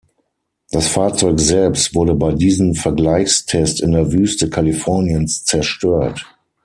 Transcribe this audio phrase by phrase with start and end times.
[0.71, 6.25] Das Fahrzeug selbst wurde bei diesen Vergleichstests in der Wüste Kaliforniens zerstört.